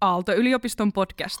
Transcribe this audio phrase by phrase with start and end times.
[0.00, 1.40] Aalto-yliopiston podcast.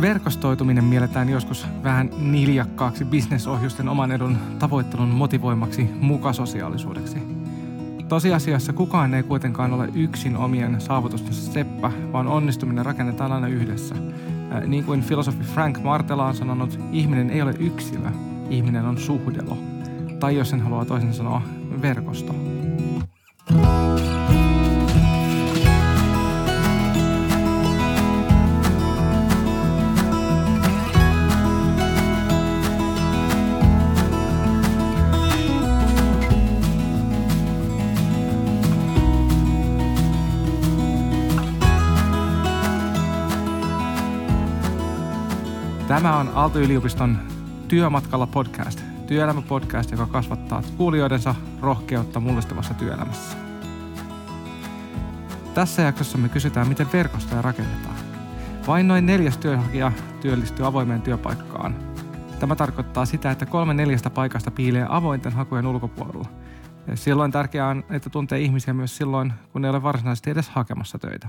[0.00, 7.18] Verkostoituminen mielletään joskus vähän niljakkaaksi bisnesohjusten oman edun tavoittelun motivoimaksi mukasosiaalisuudeksi.
[8.08, 13.94] Tosiasiassa kukaan ei kuitenkaan ole yksin omien saavutustensa seppä, vaan onnistuminen rakennetaan aina yhdessä.
[14.66, 18.10] Niin kuin filosofi Frank Martela on sanonut, ihminen ei ole yksilö,
[18.50, 19.58] ihminen on suhdelo.
[20.20, 21.42] Tai jos sen haluaa toisin sanoa,
[21.82, 22.53] verkosto.
[45.94, 47.18] Tämä on Aalto-yliopiston
[47.68, 53.36] Työmatkalla podcast, työelämäpodcast, joka kasvattaa kuulijoidensa rohkeutta mullistavassa työelämässä.
[55.54, 57.94] Tässä jaksossa me kysytään, miten verkostoja rakennetaan.
[58.66, 61.74] Vain noin neljäs työnhakija työllistyy avoimeen työpaikkaan.
[62.40, 66.28] Tämä tarkoittaa sitä, että kolme neljästä paikasta piilee avointen hakujen ulkopuolella.
[66.94, 71.28] Silloin tärkeää on, että tuntee ihmisiä myös silloin, kun ei ole varsinaisesti edes hakemassa töitä.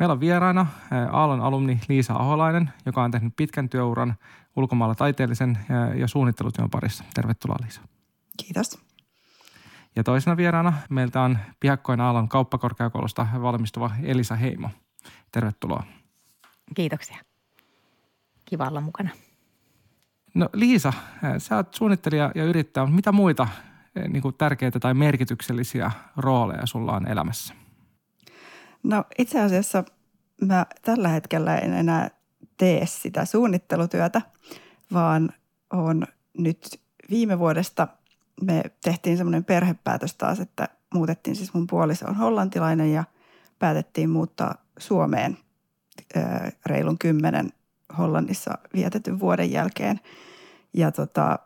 [0.00, 0.66] Meillä on vieraana
[1.12, 4.14] Aallon alumni Liisa Aholainen, joka on tehnyt pitkän työuran
[4.56, 5.58] ulkomailla taiteellisen
[5.96, 7.04] ja suunnittelutyön parissa.
[7.14, 7.80] Tervetuloa Liisa.
[8.36, 8.78] Kiitos.
[9.96, 14.70] Ja toisena vieraana meiltä on piakkoin Aallon kauppakorkeakoulusta valmistuva Elisa Heimo.
[15.32, 15.82] Tervetuloa.
[16.74, 17.16] Kiitoksia.
[18.44, 19.10] Kiva olla mukana.
[20.34, 20.92] No Liisa,
[21.38, 23.48] sä oot suunnittelija ja yrittäjä, mutta mitä muita
[24.08, 27.54] niin kuin tärkeitä tai merkityksellisiä rooleja sulla on elämässä?
[28.82, 29.84] No itse asiassa
[30.40, 32.10] mä tällä hetkellä en enää
[32.56, 34.22] tee sitä suunnittelutyötä,
[34.92, 35.30] vaan
[35.70, 36.06] on
[36.38, 37.88] nyt viime vuodesta
[38.40, 43.04] me tehtiin semmoinen perhepäätös taas, että muutettiin siis mun puoliso on hollantilainen ja
[43.58, 45.38] päätettiin muuttaa Suomeen
[46.66, 47.52] reilun kymmenen
[47.98, 50.00] Hollannissa vietetyn vuoden jälkeen.
[50.72, 51.38] Ja, tota,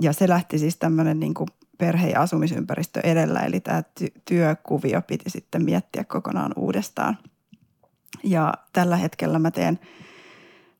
[0.00, 1.48] ja se lähti siis tämmöinen niin kuin
[1.80, 7.18] perhe- ja asumisympäristö edellä, eli tämä ty- työkuvio piti sitten miettiä kokonaan uudestaan.
[8.24, 9.78] Ja tällä hetkellä mä teen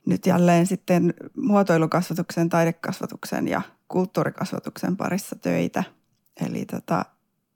[0.06, 5.84] nyt jälleen sitten muotoilukasvatuksen, taidekasvatuksen ja kulttuurikasvatuksen parissa töitä.
[6.46, 7.04] Eli, tota,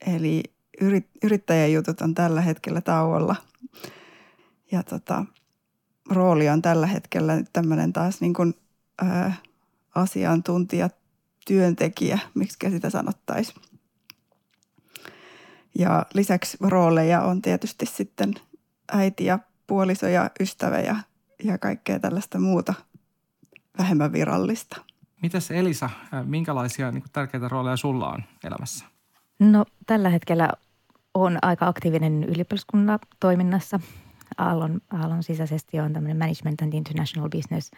[0.07, 0.43] eli
[0.81, 3.37] yrit, yrittäjäjutut on tällä hetkellä tauolla.
[4.73, 5.25] Ja tota,
[6.11, 8.55] rooli on tällä hetkellä nyt tämmöinen taas niin kuin,
[9.03, 9.35] ää,
[9.95, 10.91] asiantuntija
[11.47, 13.63] työntekijä, miksi sitä sanottaisiin.
[15.79, 18.35] Ja lisäksi rooleja on tietysti sitten
[18.93, 20.97] äiti ja puoliso ja ystävä ja,
[21.45, 22.75] ja kaikkea tällaista muuta
[23.79, 24.77] vähemmän virallista.
[25.23, 25.91] Mitäs Elisa,
[26.25, 28.85] minkälaisia niin tärkeitä rooleja sulla on elämässä?
[29.39, 30.51] No tällä hetkellä
[31.15, 33.81] on aika aktiivinen ylioppilaskunnan toiminnassa.
[34.39, 37.71] Aallon, Aallon sisäisesti on tämmöinen Management and International Business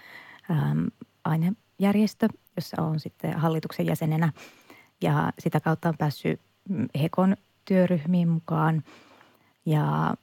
[0.51, 0.87] ähm,
[1.25, 4.33] aine, järjestö, jossa on sitten hallituksen jäsenenä
[5.03, 6.41] ja sitä kautta on päässyt
[7.03, 8.83] Hekon työryhmiin mukaan.
[9.67, 10.15] Ja,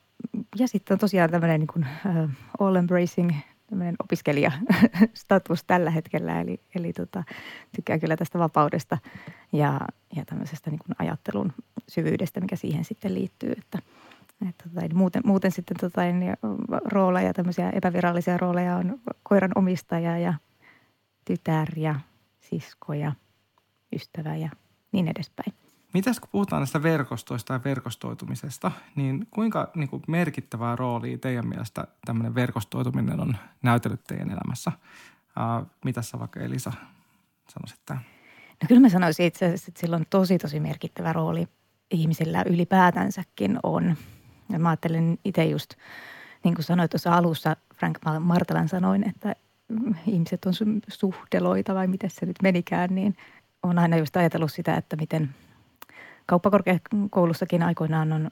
[0.59, 2.29] ja sitten on tosiaan tämmöinen niin kuin, uh,
[2.59, 3.31] all embracing
[3.67, 7.23] tämmöinen opiskelijastatus tällä hetkellä, eli, eli tota,
[7.75, 8.97] tykkään kyllä tästä vapaudesta
[9.51, 9.81] ja,
[10.15, 11.53] ja tämmöisestä niin kuin ajattelun
[11.87, 13.79] syvyydestä, mikä siihen sitten liittyy, että,
[14.49, 16.33] että tota, muuten, muuten sitten tota, niin,
[16.85, 20.33] rooleja, tämmöisiä epävirallisia rooleja on koiran omistaja ja
[21.25, 21.95] tytär ja
[22.49, 23.11] sisko ja
[23.95, 24.49] ystävä ja
[24.91, 25.53] niin edespäin.
[25.93, 31.87] Mitäs kun puhutaan näistä verkostoista ja verkostoitumisesta, niin kuinka niin kuin merkittävää roolia teidän mielestä
[32.05, 34.71] tämmöinen verkostoituminen on näytellyt teidän elämässä?
[35.27, 36.73] Uh, mitä sä vaikka Elisa
[37.49, 38.03] sanoisit tähän?
[38.61, 41.47] No kyllä mä sanoisin itse asiassa, että sillä on tosi tosi merkittävä rooli
[41.91, 43.97] ihmisillä ylipäätänsäkin on.
[44.49, 45.73] Ja mä ajattelen itse just,
[46.43, 49.35] niin kuin sanoit tuossa alussa, Frank Martelan sanoin, että
[50.07, 50.53] ihmiset on
[50.87, 53.15] suhdeloita vai miten se nyt menikään, niin
[53.63, 55.29] on aina just ajatellut sitä, että miten
[56.25, 58.31] kauppakorkeakoulussakin aikoinaan on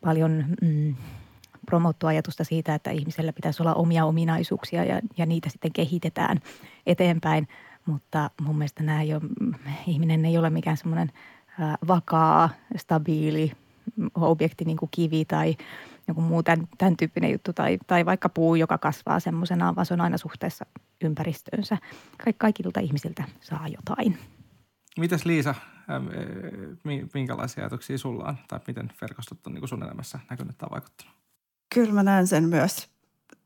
[0.00, 0.94] paljon mm,
[1.66, 6.40] promottu ajatusta siitä, että ihmisellä pitäisi olla omia ominaisuuksia ja, ja niitä sitten kehitetään
[6.86, 7.48] eteenpäin.
[7.86, 9.22] Mutta mun mielestä nämä ei ole,
[9.86, 11.12] ihminen ei ole mikään semmoinen
[11.88, 13.52] vakaa, stabiili
[14.14, 15.56] objekti niin kuin kivi tai
[16.12, 19.94] joku muu tämän, tämän tyyppinen juttu tai, tai vaikka puu, joka kasvaa semmoisena, vaan se
[19.94, 20.66] on aina suhteessa
[21.04, 21.78] ympäristöönsä.
[22.24, 24.18] Kaik, kaikilta ihmisiltä saa jotain.
[24.98, 25.54] Mitäs Liisa,
[27.14, 31.14] minkälaisia ajatuksia sulla on tai miten verkostot on niin sun elämässä näkynyt tai vaikuttanut?
[31.74, 32.88] Kyllä mä näen sen myös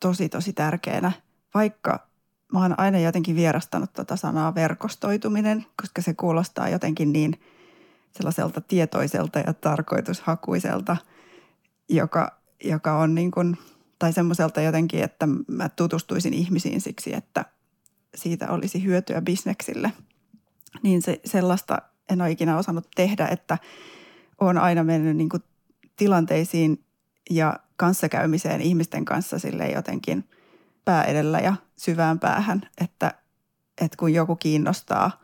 [0.01, 1.13] tosi tosi tärkeänä,
[1.55, 2.07] vaikka
[2.53, 7.41] mä oon aina jotenkin vierastanut tuota sanaa verkostoituminen, koska se kuulostaa jotenkin niin
[8.13, 10.97] sellaiselta tietoiselta ja tarkoitushakuiselta,
[11.89, 13.59] joka, joka on niin kuin,
[13.99, 17.45] tai semmoiselta jotenkin, että mä tutustuisin ihmisiin siksi, että
[18.15, 19.93] siitä olisi hyötyä bisneksille.
[20.83, 23.59] Niin se, sellaista en ole ikinä osannut tehdä, että
[24.41, 25.43] olen aina mennyt niin kuin
[25.97, 26.85] tilanteisiin
[27.31, 30.29] ja kanssakäymiseen ihmisten kanssa sille jotenkin
[30.85, 33.15] pää edellä ja syvään päähän, että,
[33.81, 35.21] että kun joku kiinnostaa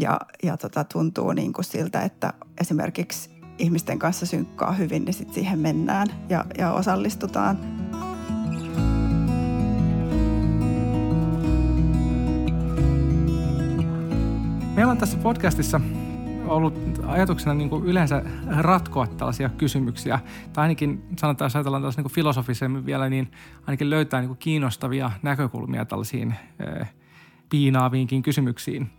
[0.00, 3.31] ja, ja tota, tuntuu niin kuin siltä, että esimerkiksi
[3.62, 7.58] ihmisten kanssa synkkaa hyvin, niin sitten siihen mennään ja, ja osallistutaan.
[14.76, 15.80] Meillä on tässä podcastissa
[16.46, 16.74] ollut
[17.06, 20.20] ajatuksena niin kuin yleensä ratkoa tällaisia kysymyksiä.
[20.52, 23.30] Tai ainakin sanotaan, jos ajatellaan tällaisen niin filosofisemmin vielä, niin
[23.66, 26.88] ainakin löytää niin kuin kiinnostavia näkökulmia tällaisiin eh,
[27.50, 28.90] piinaaviinkin kysymyksiin.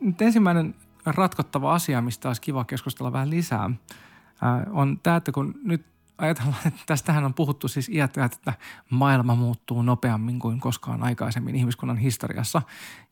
[0.00, 0.74] Nyt ensimmäinen
[1.06, 5.86] ratkottava asia, mistä olisi kiva keskustella vähän lisää, eh, on tämä, että kun nyt
[6.18, 8.52] ajatellaan, että tästähän on puhuttu siis iät, että
[8.90, 12.62] maailma muuttuu nopeammin kuin koskaan aikaisemmin ihmiskunnan historiassa.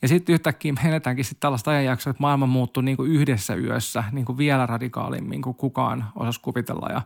[0.03, 4.25] Ja sitten yhtäkkiä me sitten tällaista ajanjaksoa, että maailma muuttuu niin kuin yhdessä yössä niin
[4.25, 6.89] kuin vielä radikaalimmin kuin kukaan osasi kuvitella.
[6.93, 7.03] Ja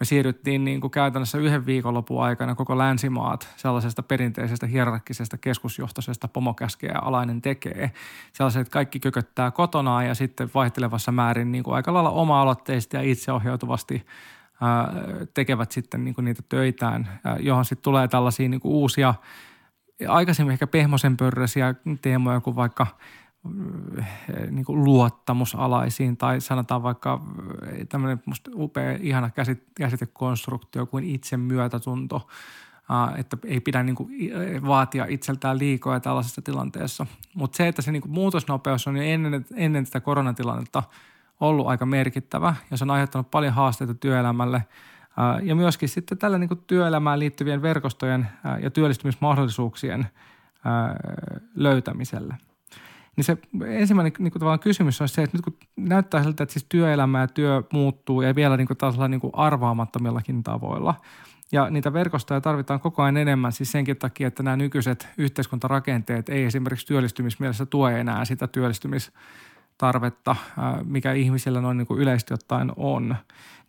[0.00, 6.98] me siirryttiin niin kuin käytännössä yhden viikonlopun aikana koko länsimaat sellaisesta perinteisestä hierarkkisesta keskusjohtoisesta pomokäskeä
[7.02, 7.90] alainen tekee.
[8.32, 14.06] Sellaiset, kaikki kököttää kotonaan ja sitten vaihtelevassa määrin niin kuin aika lailla oma-aloitteisesti ja itseohjautuvasti
[15.34, 19.14] tekevät sitten niin kuin niitä töitään, johon sitten tulee tällaisia niin kuin uusia,
[20.08, 22.86] aikaisemmin ehkä pehmosen pörröisiä teemoja kuin vaikka
[24.50, 27.20] niin kuin luottamusalaisiin tai sanotaan vaikka
[27.88, 29.30] tämmöinen musta upea, ihana
[29.74, 32.28] käsitekonstruktio kuin itsemyötätunto,
[33.16, 34.10] että ei pidä niin kuin
[34.66, 37.06] vaatia itseltään liikoja tällaisessa tilanteessa.
[37.34, 40.82] Mutta se, että se niin kuin muutosnopeus on jo ennen, ennen tätä koronatilannetta–
[41.40, 44.64] ollut aika merkittävä ja se on aiheuttanut paljon haasteita työelämälle
[45.42, 48.28] ja myöskin sitten tällä niin kuin työelämään liittyvien verkostojen
[48.62, 50.06] ja työllistymismahdollisuuksien
[51.54, 52.34] löytämiselle.
[53.16, 56.66] Niin se ensimmäinen niin kuin kysymys on se, että nyt kun näyttää siltä, että siis
[56.68, 60.94] työelämä ja työ muuttuu ja vielä niin kuin tällaisilla niin kuin arvaamattomillakin tavoilla.
[61.52, 66.44] Ja niitä verkostoja tarvitaan koko ajan enemmän siis senkin takia, että nämä nykyiset yhteiskuntarakenteet ei
[66.44, 69.12] esimerkiksi työllistymismielessä tue enää sitä työllistymis-
[69.78, 70.36] tarvetta,
[70.84, 73.16] mikä ihmisillä noin niin kuin yleisesti ottaen on.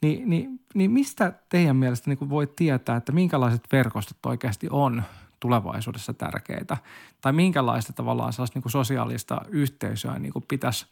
[0.01, 5.03] Ni, niin, niin mistä teidän mielestä niin kuin voi tietää, että minkälaiset verkostot oikeasti on
[5.39, 6.77] tulevaisuudessa tärkeitä?
[7.21, 10.85] Tai minkälaista tavallaan niin kuin sosiaalista yhteisöä niin kuin pitäisi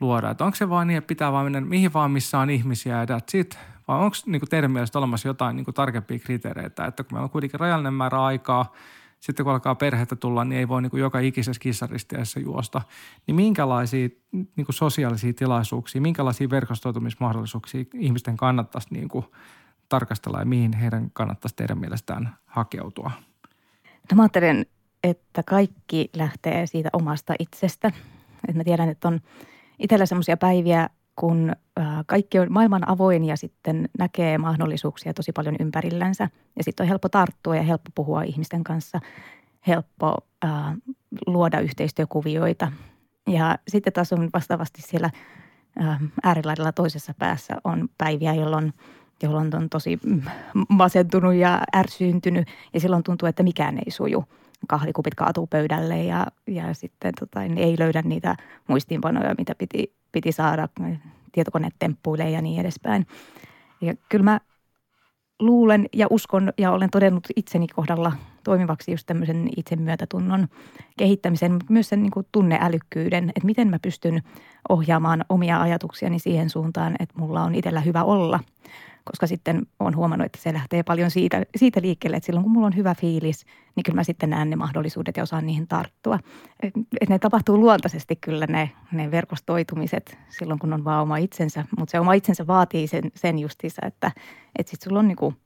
[0.00, 0.30] luoda?
[0.30, 3.04] Että onko se vaan niin, että pitää vaan mennä mihin vaan, missä on ihmisiä ja
[3.04, 3.58] that's it?
[3.88, 7.24] Vai onko niin kuin teidän mielestä olemassa jotain niin kuin tarkempia kriteereitä, että kun meillä
[7.24, 8.72] on kuitenkin rajallinen määrä aikaa–
[9.20, 12.82] sitten kun alkaa perhettä tulla, niin ei voi niin kuin joka ikisessä kissaristiässä juosta.
[13.26, 19.24] Niin minkälaisia niin kuin sosiaalisia tilaisuuksia, minkälaisia verkostoitumismahdollisuuksia ihmisten kannattaisi niin kuin
[19.88, 23.10] tarkastella ja mihin heidän kannattaisi teidän mielestään hakeutua?
[24.14, 24.66] Mä ajattelen,
[25.04, 27.92] että kaikki lähtee siitä omasta itsestä.
[28.48, 29.20] Et mä tiedän, että on
[29.78, 31.52] itsellä semmoisia päiviä, kun
[32.06, 36.28] kaikki on maailman avoin ja sitten näkee mahdollisuuksia tosi paljon ympärillänsä.
[36.56, 39.00] Ja sitten on helppo tarttua ja helppo puhua ihmisten kanssa,
[39.66, 40.50] helppo äh,
[41.26, 42.72] luoda yhteistyökuvioita.
[43.28, 45.10] Ja sitten taas on vastaavasti siellä
[45.82, 48.72] äh, äärilaidalla toisessa päässä on päiviä, jolloin,
[49.22, 49.98] jolloin on tosi
[50.68, 54.24] masentunut ja ärsyyntynyt ja silloin tuntuu, että mikään ei suju.
[54.68, 60.68] Kahvikupit kaatuu pöydälle ja, ja sitten tota, ei löydä niitä muistiinpanoja, mitä piti, piti saada,
[61.32, 63.06] tietokone temppuilee ja niin edespäin.
[63.80, 64.40] Ja kyllä mä
[65.40, 68.12] luulen ja uskon ja olen todennut itseni kohdalla
[68.44, 70.48] toimivaksi just tämmöisen itsemyötätunnon
[70.96, 74.22] kehittämisen, mutta myös sen niin kuin tunneälykkyyden, että miten mä pystyn
[74.68, 78.40] ohjaamaan omia ajatuksiani siihen suuntaan, että mulla on itsellä hyvä olla–
[79.10, 82.66] koska sitten olen huomannut, että se lähtee paljon siitä, siitä liikkeelle, että silloin kun mulla
[82.66, 83.44] on hyvä fiilis,
[83.76, 86.18] niin kyllä mä sitten näen ne mahdollisuudet ja osaan niihin tarttua.
[87.00, 91.92] Et ne tapahtuu luontaisesti kyllä ne, ne verkostoitumiset silloin, kun on vaan oma itsensä, mutta
[91.92, 94.12] se oma itsensä vaatii sen, sen justiinsa, että,
[94.58, 95.36] että sitten sulla on niin kuin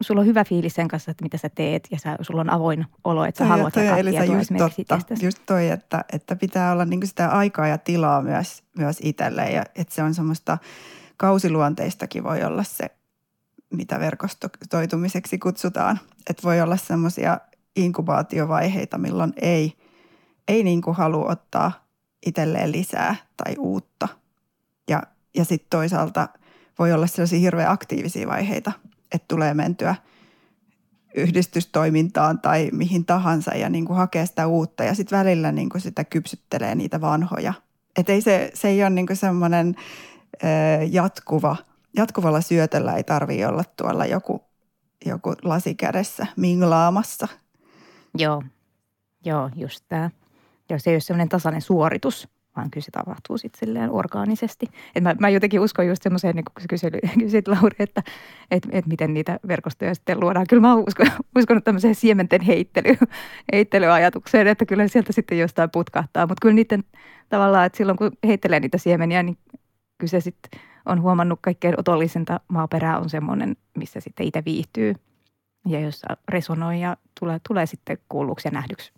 [0.00, 2.86] sulla on hyvä fiilis sen kanssa, että mitä sä teet ja sä, sulla on avoin
[3.04, 4.50] olo, että sä toi, haluat toi, jakaa tietoa just
[4.88, 9.50] totta, Just toi, että, että pitää olla niin sitä aikaa ja tilaa myös, myös itselle
[9.50, 10.58] ja että se on semmoista–
[11.16, 12.90] kausiluonteistakin voi olla se,
[13.70, 16.00] mitä verkostoitumiseksi kutsutaan.
[16.30, 17.40] Että voi olla semmoisia
[17.76, 19.72] inkubaatiovaiheita, milloin ei,
[20.48, 21.86] ei niin kuin halua ottaa
[22.26, 24.08] itselleen lisää tai uutta.
[24.88, 25.02] Ja,
[25.34, 26.28] ja sitten toisaalta
[26.78, 28.72] voi olla sellaisia hirveän aktiivisia vaiheita,
[29.12, 29.94] että tulee mentyä
[31.14, 35.80] yhdistystoimintaan tai mihin tahansa ja niin kuin hakee sitä uutta ja sitten välillä niin kuin
[35.80, 37.54] sitä kypsyttelee niitä vanhoja.
[37.96, 39.76] Että ei se, se ei ole niin semmoinen
[40.90, 41.56] jatkuva,
[41.96, 44.44] jatkuvalla syötöllä ei tarvitse olla tuolla joku,
[45.06, 47.28] joku lasi kädessä minglaamassa.
[48.18, 48.42] Joo,
[49.24, 50.10] joo, just tämä.
[50.70, 54.66] Joo, se ei ole sellainen tasainen suoritus, vaan kyllä se tapahtuu sitten silleen orgaanisesti.
[54.94, 58.02] Et mä, mä jotenkin uskon just semmoiseen, niin kun kysyit, kysyit Lauri, että
[58.50, 60.46] et, et miten niitä verkostoja sitten luodaan.
[60.48, 61.06] Kyllä mä oon uskon,
[61.38, 62.96] uskonut tämmöiseen siementen heittely,
[63.52, 66.26] heittelyajatukseen, että kyllä sieltä sitten jostain putkahtaa.
[66.26, 66.84] Mutta kyllä niiden
[67.28, 69.38] tavallaan, että silloin kun heittelee niitä siemeniä, niin
[70.04, 74.94] kyllä se sitten on huomannut kaikkein otollisinta maaperää on semmoinen, missä sitten itse viihtyy
[75.68, 78.92] ja jossa resonoi ja tulee, tulee sitten kuulluksi ja nähdyksi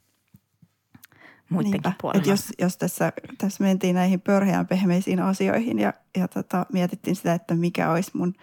[1.51, 1.93] muidenkin Niinpä.
[2.01, 2.21] puolella.
[2.23, 7.35] Et jos, jos tässä, tässä mentiin näihin pörheään pehmeisiin asioihin ja, ja tota, mietittiin sitä,
[7.35, 8.35] että mikä olisi mun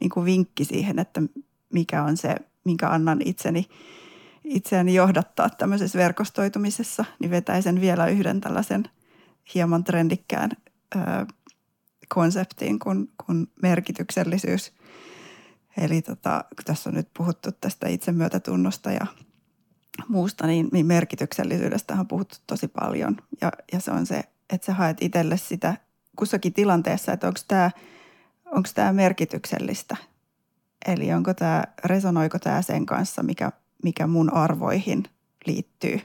[0.00, 1.22] niin kuin vinkki siihen, että
[1.72, 3.66] mikä on se, minkä annan itseni,
[4.44, 8.84] itseäni johdattaa tämmöisessä verkostoitumisessa, niin vetäisen vielä yhden tällaisen
[9.54, 10.50] hieman trendikkään
[10.96, 10.98] ö,
[12.08, 14.72] konseptiin kuin, kuin merkityksellisyys.
[15.76, 19.06] Eli tota, kun tässä on nyt puhuttu tästä itsemyötätunnosta ja
[20.08, 23.16] muusta, niin, niin merkityksellisyydestä on puhuttu tosi paljon.
[23.40, 25.76] Ja, ja se on se, että sä haet itselle sitä
[26.16, 27.70] kussakin tilanteessa, että onko tämä
[28.50, 29.96] onko tämä merkityksellistä.
[30.86, 35.04] Eli onko tämä, resonoiko tämä sen kanssa, mikä, mikä mun arvoihin
[35.46, 36.00] liittyy.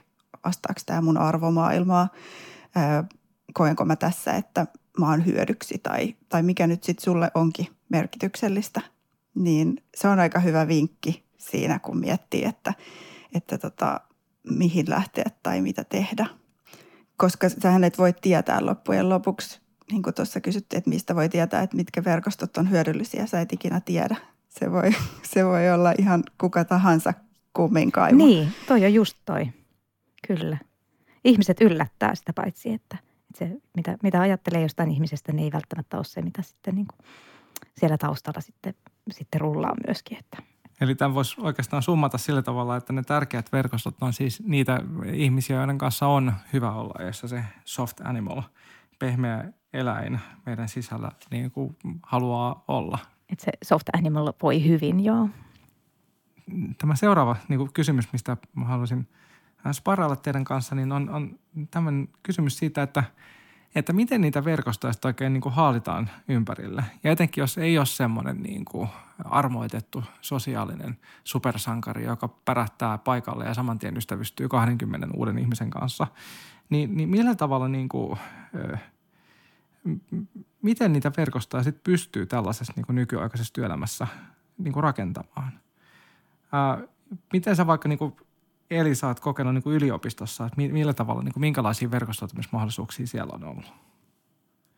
[0.45, 2.09] Vastaako tämä mun arvomaailmaa?
[2.77, 3.03] Öö,
[3.53, 4.67] koenko mä tässä, että
[5.01, 8.81] oon hyödyksi tai, tai mikä nyt sitten sulle onkin merkityksellistä.
[9.35, 12.73] Niin se on aika hyvä vinkki siinä, kun miettii, että–
[13.33, 14.01] että tota,
[14.49, 16.25] mihin lähteä tai mitä tehdä.
[17.17, 21.61] Koska sähän et voi tietää loppujen lopuksi, niin kuin tuossa kysyttiin, että mistä voi tietää,
[21.61, 24.15] että mitkä verkostot on hyödyllisiä, sä et ikinä tiedä.
[24.49, 24.91] Se voi,
[25.33, 27.13] se voi olla ihan kuka tahansa
[27.53, 28.17] kummin kaima.
[28.17, 29.47] Niin, toi on just toi.
[30.27, 30.57] Kyllä.
[31.25, 32.97] Ihmiset yllättää sitä paitsi, että
[33.35, 37.07] se, mitä, mitä ajattelee jostain ihmisestä, niin ei välttämättä ole se, mitä sitten niin kuin
[37.77, 38.73] siellä taustalla sitten,
[39.11, 40.17] sitten rullaa myöskin.
[40.17, 40.43] Että
[40.81, 44.79] Eli tämän voisi oikeastaan summata sillä tavalla, että ne tärkeät verkostot on siis niitä
[45.13, 48.41] ihmisiä, joiden kanssa on hyvä olla, jossa se soft animal,
[48.99, 52.99] pehmeä eläin meidän sisällä niin kuin haluaa olla.
[53.29, 55.29] Että se soft animal voi hyvin, joo.
[56.77, 59.07] Tämä seuraava niin kuin kysymys, mistä mä haluaisin
[59.71, 61.39] sparrailla teidän kanssa, niin on, on
[61.71, 63.03] tämmöinen kysymys siitä, että–
[63.75, 66.83] että miten niitä verkostoja oikein niin kuin haalitaan ympärille.
[67.03, 68.89] Ja etenkin jos ei ole semmoinen niin kuin
[69.25, 76.07] armoitettu sosiaalinen supersankari, joka pärähtää paikalle ja saman tien ystävystyy 20 uuden ihmisen kanssa,
[76.69, 78.19] niin, niin millä tavalla niin kuin,
[80.61, 84.07] miten niitä verkostoja sitten pystyy tällaisessa niin kuin nykyaikaisessa työelämässä
[84.57, 85.51] niin kuin rakentamaan?
[86.51, 86.77] Ää,
[87.33, 88.15] miten sä vaikka niin kuin
[88.71, 93.33] Eli sä oot kokenut niin kuin yliopistossa, että millä tavalla, niin kuin, minkälaisia verkostoitumismahdollisuuksia siellä
[93.33, 93.73] on ollut?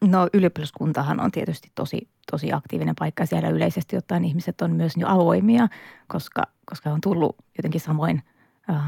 [0.01, 3.25] No ylioppilaskuntahan on tietysti tosi, tosi aktiivinen paikka.
[3.25, 5.67] Siellä yleisesti ottaen ihmiset on myös jo avoimia,
[6.07, 8.23] koska, koska on tullut jotenkin samoin
[8.69, 8.83] äh,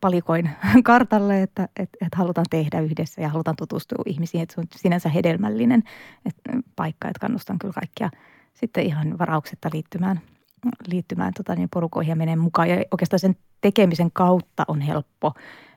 [0.00, 0.50] palikoin
[0.84, 4.42] kartalle, että et, et halutaan tehdä yhdessä ja halutaan tutustua ihmisiin.
[4.42, 5.82] Että se on sinänsä hedelmällinen
[6.24, 6.36] et,
[6.76, 8.10] paikka, että kannustan kyllä kaikkia
[8.54, 10.20] sitten ihan varauksetta liittymään–
[10.86, 12.68] liittymään tota, niin porukoihin ja menee mukaan.
[12.68, 15.32] Ja oikeastaan sen tekemisen kautta on helppo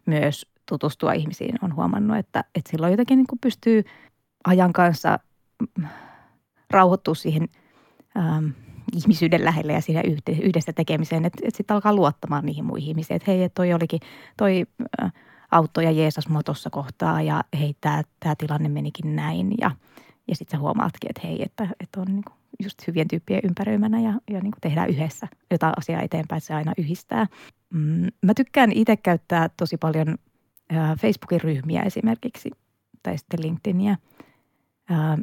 [0.05, 1.55] myös tutustua ihmisiin.
[1.61, 3.83] On huomannut, että, että silloin jotenkin niin pystyy
[4.43, 5.19] ajan kanssa
[5.77, 5.87] mm,
[6.69, 7.49] rauhoittua siihen
[8.17, 8.47] ähm,
[8.93, 10.03] ihmisyyden lähelle ja siihen
[10.43, 13.15] yhdessä tekemiseen, että, että sitten alkaa luottamaan niihin muihin ihmisiin.
[13.15, 13.99] Että hei, että toi olikin,
[14.37, 14.65] toi
[15.03, 15.13] äh,
[15.51, 19.53] auto ja Jeesus mua kohtaa ja hei, tämä tilanne menikin näin.
[19.61, 19.71] Ja,
[20.27, 23.99] ja sitten sä huomaatkin, että hei, että, että on niin kuin just hyvien tyyppien ympäröimänä
[23.99, 27.27] ja, ja niin kuin tehdään yhdessä jotain asiaa eteenpäin, se aina yhdistää.
[27.73, 30.17] Mm, mä tykkään itse käyttää tosi paljon
[30.99, 32.51] Facebookin ryhmiä esimerkiksi
[33.03, 33.95] tai sitten LinkedInia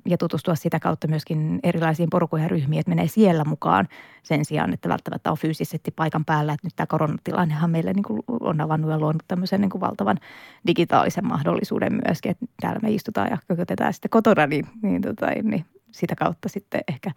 [0.06, 3.88] ja tutustua sitä kautta myöskin erilaisiin porukoihin ja ryhmiin, että menee siellä mukaan
[4.22, 6.52] sen sijaan, että välttämättä on fyysisesti paikan päällä.
[6.52, 10.18] Että nyt tämä koronatilannehan meille niin kuin on avannut ja luonut tämmöisen niin kuin valtavan
[10.66, 15.64] digitaalisen mahdollisuuden myöskin, että täällä me istutaan ja kökötetään sitten kotona, niin, niin, tota, niin
[15.92, 17.10] sitä kautta sitten ehkä,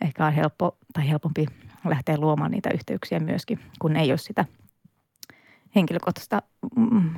[0.00, 1.46] ehkä on helppo tai helpompi
[1.84, 4.44] lähteä luomaan niitä yhteyksiä myöskin, kun ei ole sitä
[5.74, 6.42] henkilökohtaista
[6.76, 7.10] mm,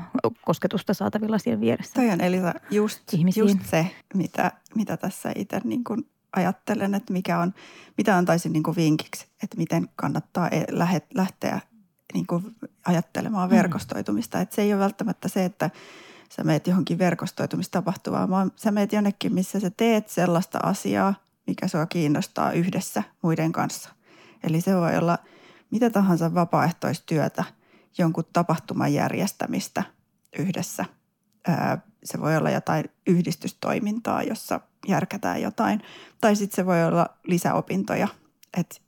[0.45, 1.95] kosketusta saatavilla siellä vieressä.
[1.95, 3.03] Toi on Elisa just,
[3.37, 6.07] just se, mitä, mitä tässä itse niin kuin
[6.37, 7.55] ajattelen, että mikä on,
[7.97, 10.65] mitä antaisin niin kuin vinkiksi, että miten kannattaa e,
[11.15, 11.61] lähteä
[12.15, 12.57] niin kuin
[12.87, 13.57] ajattelemaan mm.
[13.57, 14.41] verkostoitumista.
[14.41, 15.71] Että se ei ole välttämättä se, että
[16.37, 21.15] sä meet johonkin verkostoitumistapahtumaan, vaan sä meet jonnekin, missä sä teet sellaista asiaa,
[21.47, 23.91] mikä sua kiinnostaa yhdessä muiden kanssa.
[24.43, 25.19] Eli se voi olla
[25.71, 27.45] mitä tahansa vapaaehtoistyötä,
[27.99, 29.83] jonkun tapahtuman järjestämistä
[30.39, 30.85] yhdessä,
[32.05, 35.83] se voi olla jotain yhdistystoimintaa, jossa järkätään jotain.
[36.21, 38.09] Tai sitten se voi olla lisäopintoja.
[38.57, 38.82] Et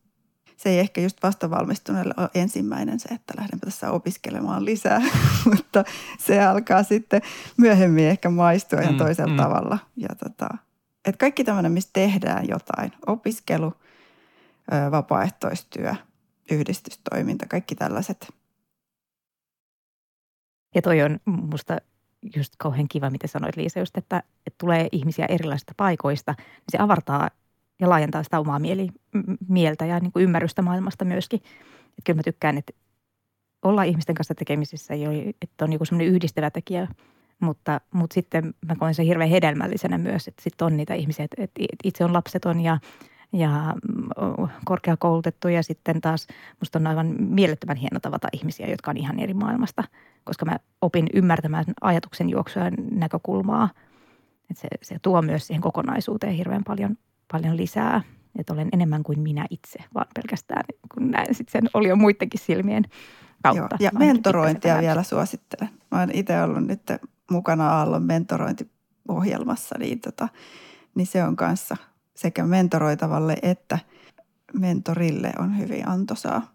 [0.57, 5.03] se ei ehkä just vastavalmistuneelle ole ensimmäinen se, että lähdenpä tässä opiskelemaan lisää,
[5.55, 5.85] mutta
[6.19, 7.23] se alkaa sitten
[7.57, 9.37] myöhemmin ehkä maistua ihan mm, toisella mm.
[9.37, 9.79] tavalla.
[9.97, 10.49] Ja tota,
[11.05, 13.73] et kaikki tämmöinen, missä tehdään jotain, opiskelu,
[14.91, 15.95] vapaaehtoistyö,
[16.51, 18.35] yhdistystoiminta, kaikki tällaiset.
[20.75, 21.79] Ja toi on musta
[22.37, 26.79] just kauhean kiva, mitä sanoit Liisa, just, että, että tulee ihmisiä erilaisista paikoista, niin se
[26.79, 27.31] avartaa
[27.81, 28.89] ja laajentaa sitä omaa mieli,
[29.49, 31.41] mieltä ja niin kuin ymmärrystä maailmasta myöskin.
[31.89, 32.73] Että kyllä mä tykkään, että
[33.63, 34.95] olla ihmisten kanssa tekemisissä,
[35.43, 36.89] että on niin semmoinen yhdistävä tekijä,
[37.41, 41.63] mutta, mutta sitten mä koen sen hirveän hedelmällisenä myös, että sitten on niitä ihmisiä, että,
[41.85, 42.79] itse on lapseton ja,
[43.33, 43.75] ja
[44.65, 46.27] korkeakoulutettu ja sitten taas
[46.61, 49.85] musta on aivan mielettömän hieno tavata ihmisiä, jotka on ihan eri maailmasta,
[50.25, 53.71] koska mä opin ymmärtämään ajatuksen juoksua näkökulmaa.
[54.51, 56.97] Että se, se tuo myös siihen kokonaisuuteen hirveän paljon
[57.33, 58.03] paljon lisää.
[58.39, 60.65] Että olen enemmän kuin minä itse, vaan pelkästään
[60.95, 62.85] kun näen sitten sen oli jo muidenkin silmien
[63.43, 63.77] kautta.
[63.81, 65.69] Joo, ja mentorointia vielä suosittelen.
[65.91, 66.83] Mä olen itse ollut nyt
[67.31, 70.29] mukana Aallon mentorointiohjelmassa, niin, tota,
[70.95, 71.77] niin se on kanssa
[72.15, 73.79] sekä mentoroitavalle että
[74.53, 76.55] mentorille on hyvin antoisaa.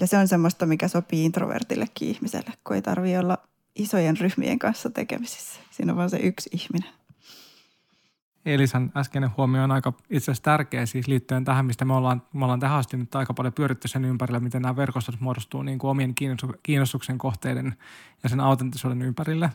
[0.00, 3.38] Ja se on semmoista, mikä sopii introvertillekin ihmiselle, kun ei tarvitse olla
[3.76, 5.60] isojen ryhmien kanssa tekemisissä.
[5.70, 6.90] Siinä on vain se yksi ihminen.
[8.46, 12.44] Elisan äskeinen huomio on aika itse asiassa tärkeä siis liittyen tähän, mistä me ollaan, me
[12.44, 15.90] ollaan tähän asti nyt aika paljon pyöritty sen ympärillä, miten nämä verkostot muodostuu niin kuin
[15.90, 16.14] omien
[16.62, 17.76] kiinnostuksen kohteiden
[18.22, 19.50] ja sen autenttisuuden ympärille.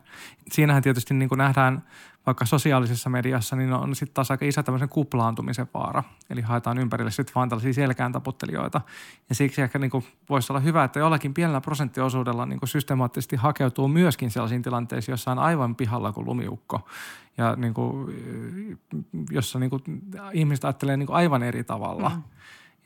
[0.52, 1.84] Siinähän tietysti niin kuin nähdään
[2.26, 6.04] vaikka sosiaalisessa mediassa, niin on sitten taas aika iso tämmöisen kuplaantumisen vaara.
[6.30, 8.82] Eli haetaan ympärille sitten vaan tällaisia selkään taputtelijoita.
[9.30, 9.92] Ja siksi ehkä niin
[10.30, 15.40] voisi olla hyvä, että jollakin pienellä prosenttiosuudella niin systemaattisesti hakeutuu myöskin sellaisiin tilanteisiin, jossa on
[15.40, 16.88] aivan pihalla kuin lumiukko.
[17.38, 18.16] Ja niin kuin,
[19.32, 19.84] jossa niin kuin
[20.34, 22.10] ihmiset ajattelee niin aivan eri tavalla.
[22.10, 22.24] Mm.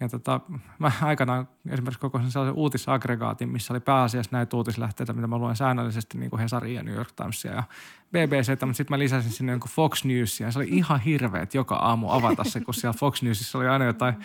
[0.03, 0.39] Ja tota,
[0.79, 6.17] mä aikanaan esimerkiksi koko sellaisen uutisaggregaatin, missä oli pääasiassa näitä uutislähteitä, mitä mä luen säännöllisesti,
[6.17, 7.63] niin kuin Hesari ja New York Timesia ja
[8.11, 10.51] BBC, mutta sitten mä lisäsin sinne jonkun Fox Newsia.
[10.51, 14.15] Se oli ihan hirveet joka aamu avata se, kun siellä Fox Newsissa oli aina jotain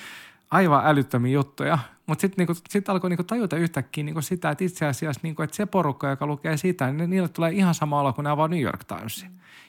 [0.50, 1.78] aivan älyttömiä juttuja.
[2.06, 5.56] Mutta sitten niinku, sit alkoi niinku tajuta yhtäkkiä niinku sitä, että itse asiassa niinku, että
[5.56, 8.84] se porukka, joka lukee sitä, niin niille tulee ihan sama olo kuin nämä New York
[8.84, 9.26] Times.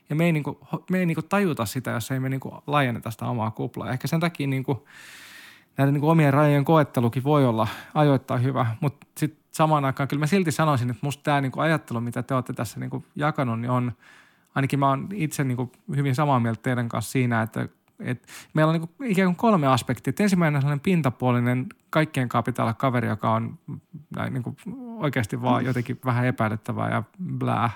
[0.09, 3.25] Ja me ei, niinku, me ei niinku tajuta sitä, jos ei me niinku laajenneta sitä
[3.25, 3.91] omaa kuplaa.
[3.91, 4.87] Ehkä sen takia niinku,
[5.77, 10.27] näiden niin omien rajojen koettelukin voi olla ajoittain hyvä, mutta sitten samaan aikaan kyllä mä
[10.27, 13.59] silti sanoisin, että musta tämä niin kuin ajattelu, mitä te olette tässä niin kuin jakanut,
[13.59, 13.91] niin on,
[14.55, 18.69] ainakin mä oon itse niin kuin hyvin samaa mieltä teidän kanssa siinä, että et meillä
[18.69, 20.09] on niin kuin ikään kuin kolme aspektia.
[20.09, 23.59] Et ensimmäinen on sellainen pintapuolinen, kaikkien kanssa pitää olla kaveri, joka on
[24.15, 24.57] näin niin kuin
[24.97, 27.03] oikeasti vaan jotenkin vähän epäilyttävää ja
[27.37, 27.69] blää.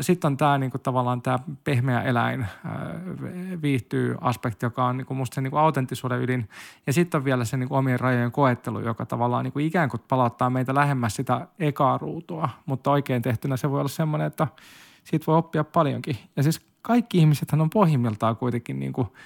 [0.00, 2.46] Sitten on tämä niinku, tavallaan tämä pehmeä eläin
[3.62, 6.48] viihtyy aspekti, joka on niinku, musta se niinku, autenttisuuden ydin.
[6.86, 10.50] Ja sitten on vielä se niinku, omien rajojen koettelu, joka tavallaan niinku, ikään kuin palauttaa
[10.50, 12.48] meitä lähemmäs sitä ekaa ruutua.
[12.66, 14.46] Mutta oikein tehtynä se voi olla semmoinen, että
[15.04, 16.16] siitä voi oppia paljonkin.
[16.36, 19.16] Ja siis kaikki ihmisethän on pohjimmiltaan kuitenkin niinku,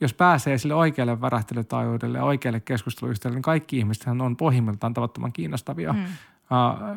[0.00, 5.92] jos pääsee sille oikealle värähtelytaajuudelle ja oikealle keskusteluyhteydelle, niin kaikki ihmiset on pohjimmiltaan tavattoman kiinnostavia.
[5.92, 6.04] Mm.
[6.50, 6.96] Uh,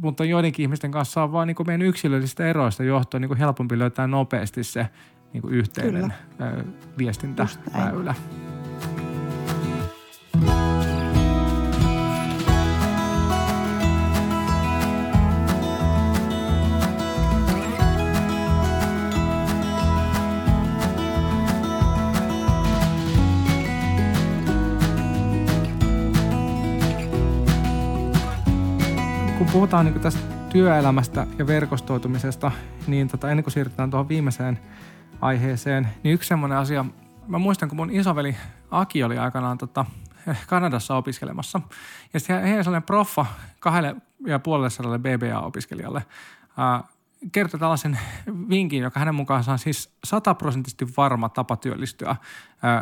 [0.00, 4.64] mutta joidenkin ihmisten kanssa on vaan niin meidän yksilöllisistä eroista johtuen niin helpompi löytää nopeasti
[4.64, 4.86] se
[5.32, 6.54] niin yhteinen Kyllä.
[6.98, 8.14] viestintäväylä.
[29.60, 30.20] Puhutaan niin tästä
[30.50, 32.52] työelämästä ja verkostoitumisesta,
[32.86, 34.58] niin tota, ennen kuin siirrytään tuohon viimeiseen
[35.20, 36.84] aiheeseen, niin yksi semmoinen asia,
[37.26, 38.36] mä muistan, kun mun isoveli
[38.70, 39.84] Aki oli aikanaan tota,
[40.46, 41.60] Kanadassa opiskelemassa.
[42.14, 43.26] Ja sitten heidän sellainen proffa
[43.58, 43.96] kahdelle
[44.26, 46.02] ja puolelle sadalle BBA-opiskelijalle
[47.32, 47.98] kertoi tällaisen
[48.48, 52.16] vinkin, joka hänen mukaansa on siis sataprosenttisesti varma tapa työllistyä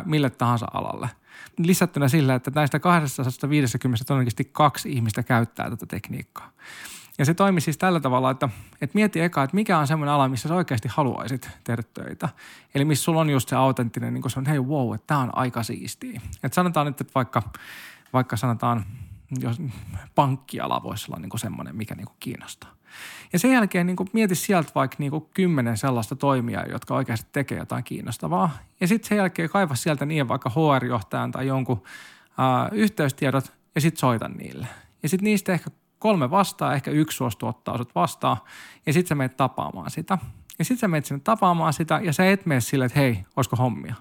[0.05, 1.09] mille tahansa alalle–
[1.57, 6.51] lisättynä sillä, että näistä 250 todennäköisesti kaksi ihmistä käyttää tätä tekniikkaa.
[7.17, 8.49] Ja se toimi siis tällä tavalla, että,
[8.81, 12.29] että mieti eka, että mikä on semmoinen ala, missä sä oikeasti haluaisit tehdä töitä.
[12.75, 15.19] Eli missä sulla on just se autenttinen, niin kuin se on, hei wow, että tämä
[15.19, 16.21] on aika siistiä.
[16.43, 17.41] Että sanotaan nyt, että vaikka,
[18.13, 18.85] vaikka sanotaan,
[19.39, 19.61] jos
[20.15, 22.73] pankkiala voisi olla niin semmoinen, mikä niin kuin kiinnostaa.
[23.33, 27.29] Ja sen jälkeen niin kuin mieti sieltä vaikka niin kuin kymmenen sellaista toimijaa, jotka oikeasti
[27.31, 28.57] tekee jotain kiinnostavaa.
[28.79, 31.83] Ja sitten sen jälkeen kaiva sieltä niin vaikka HR-johtajan tai jonkun
[32.39, 34.67] äh, yhteystiedot ja sitten soita niille.
[35.03, 38.37] Ja sitten niistä ehkä kolme vastaan, ehkä yksi suostuu ottaa sut vastaan
[38.85, 40.17] ja sitten sä menet tapaamaan sitä.
[40.59, 43.55] Ja sitten sä menet sinne tapaamaan sitä ja sä et mene silleen, että hei, olisiko
[43.55, 43.95] hommia.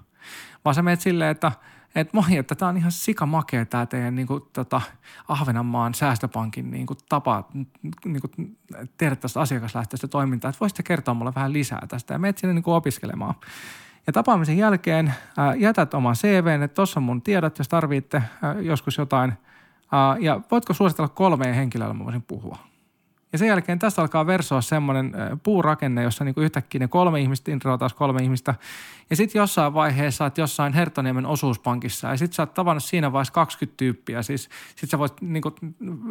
[0.65, 1.53] Vaan sä menet silleen, että–
[1.95, 4.81] että moi, että tämä on ihan sikamakea tämä teidän niin kuin, tota,
[5.29, 7.49] Ahvenanmaan säästöpankin niin kuin, tapa
[8.05, 8.57] niin kuin,
[8.99, 12.63] tehdä tästä asiakaslähtöistä toimintaa, että voisitte kertoa mulle vähän lisää tästä ja menet sinne niin
[12.63, 13.35] kuin, opiskelemaan.
[14.07, 18.55] Ja tapaamisen jälkeen ää, jätät oman CVn, että tuossa on mun tiedot, jos tarvitte ää,
[18.61, 19.33] joskus jotain.
[19.93, 22.59] Ää, ja voitko suositella kolmeen henkilölle, mä voisin puhua.
[23.33, 25.13] Ja sen jälkeen tästä alkaa versoa semmoinen
[25.43, 28.55] puurakenne, jossa niinku yhtäkkiä ne kolme ihmistä taas kolme ihmistä.
[29.11, 33.33] Ja sitten jossain vaiheessa olet jossain Hertoniemen osuuspankissa ja sitten sä oot tavannut siinä vaiheessa
[33.33, 34.23] 20 tyyppiä.
[34.23, 35.55] Siis sitten sä voit niinku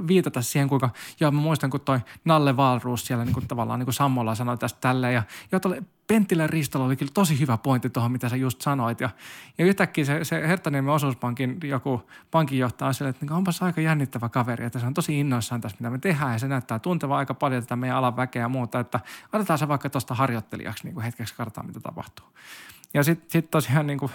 [0.08, 4.36] viitata siihen, kuinka, joo mä muistan kun toi Nalle Valruus siellä niinku tavallaan niinku Sammolla
[4.36, 5.14] sanoi tästä tälleen.
[5.14, 5.60] Ja joo,
[6.08, 9.02] Penttilän Ristolla oli kyllä tosi hyvä pointti tuohon, mitä sä just sanoit.
[9.02, 9.10] Ja,
[9.58, 14.30] ja yhtäkkiä se, se Herttaniemen osuuspankin joku pankinjohtaja on sille, että niin onpas aika jännittävä
[14.30, 16.34] kaveri, että se on tosi innoissaan tästä, mitä me tehdään.
[16.34, 19.00] Ja se näyttää tunteva aika paljon tätä meidän alan väkeä ja muuta, että
[19.34, 22.26] otetaan se vaikka tuosta harjoittelijaksi niin kuin hetkeksi kartaa, mitä tapahtuu.
[22.94, 24.12] Ja sitten sit tosiaan niin kuin,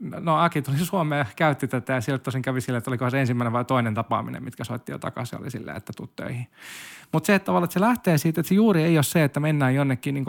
[0.00, 3.52] no Aki tuli Suomeen käytti tätä ja sieltä tosin kävi sille, että oliko se ensimmäinen
[3.52, 6.46] vai toinen tapaaminen, mitkä soitti jo takaisin, oli silleen, että tuu töihin.
[7.12, 9.40] Mutta se, että tavallaan että se lähtee siitä, että se juuri ei ole se, että
[9.40, 10.26] mennään jonnekin niin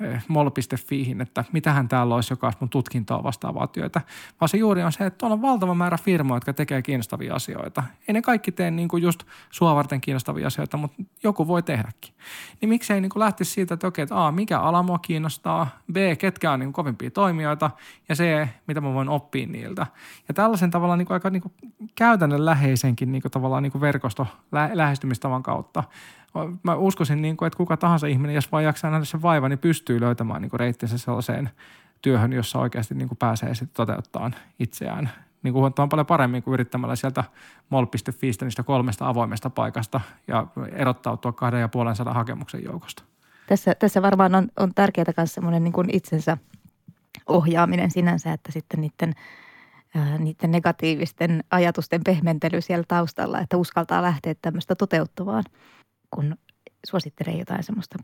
[0.00, 4.00] eh, mol.fiihin, että mitähän täällä olisi, joka olisi mun tutkintoa vastaavaa työtä,
[4.40, 7.82] vaan se juuri on se, että tuolla on valtava määrä firmoja, jotka tekee kiinnostavia asioita.
[8.08, 12.14] Ei ne kaikki tee niin kuin just sua varten kiinnostavia asioita, mutta joku voi tehdäkin.
[12.60, 16.52] Niin miksei niin lähtisi siitä, että okei, että A, mikä ala mua kiinnostaa, B, ketkä
[16.52, 17.70] on niin kovimpia toimijoita
[18.08, 19.86] ja C, mitä mä voin oppia niiltä.
[20.28, 21.52] Ja tällaisen tavalla niin kuin aika niin kuin
[21.94, 24.26] käytännönläheisenkin niin kuin tavallaan niin kuin verkosto
[24.72, 25.84] lähestymistavan kautta
[26.62, 29.58] mä uskoisin, niin kuin, että kuka tahansa ihminen, jos vaan jaksaa nähdä sen vaivan, niin
[29.58, 31.50] pystyy löytämään niin kuin reittinsä sellaiseen
[32.02, 35.10] työhön, jossa oikeasti niin kuin pääsee sitten toteuttamaan itseään
[35.42, 37.24] niin kuin paljon paremmin kuin yrittämällä sieltä
[37.70, 43.02] mol.fiistä niistä kolmesta avoimesta paikasta ja erottautua kahden ja puolen hakemuksen joukosta.
[43.46, 46.38] Tässä, tässä varmaan on, on tärkeää myös semmoinen niin itsensä
[47.26, 49.14] ohjaaminen sinänsä, että sitten niiden,
[49.94, 55.44] ää, niiden negatiivisten ajatusten pehmentely siellä taustalla, että uskaltaa lähteä tämmöistä toteuttamaan–
[56.14, 56.36] kun
[56.86, 57.98] suosittelee jotain semmoista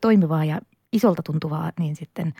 [0.00, 0.60] toimivaa ja
[0.92, 2.34] isolta tuntuvaa, niin sitten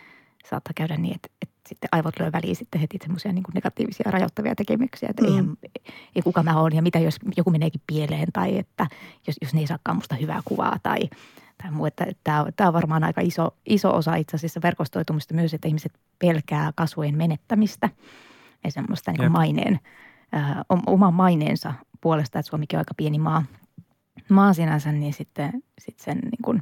[0.45, 4.55] saattaa käydä niin, että, että sitten aivot lyö väliin sitten heti semmoisia niin negatiivisia rajoittavia
[4.55, 5.29] tekemyksiä, että mm.
[5.29, 5.57] eihän,
[6.15, 8.87] ei kuka mä oon ja mitä jos joku meneekin pieleen tai että
[9.27, 11.09] jos, jos ne ei saakaan musta hyvää kuvaa tai,
[11.63, 11.85] tai muu.
[11.85, 15.93] Että, tämä, tämä on varmaan aika iso, iso osa itse asiassa verkostoitumista myös, että ihmiset
[16.19, 17.89] pelkää kasvojen menettämistä
[18.63, 19.79] ja semmoista niin maineen,
[20.35, 23.43] äh, oman maineensa puolesta, että Suomikin on aika pieni maa–
[24.29, 26.61] maa sinänsä, niin sitten sit sen niin kuin,